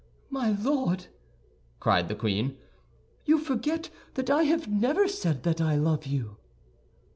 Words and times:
"My 0.31 0.49
Lord," 0.53 1.05
cried 1.79 2.07
the 2.09 2.15
queen, 2.15 2.57
"you 3.23 3.37
forget 3.37 3.91
that 4.15 4.31
I 4.31 4.45
have 4.45 4.67
never 4.67 5.07
said 5.07 5.43
that 5.43 5.61
I 5.61 5.75
love 5.75 6.07
you." 6.07 6.37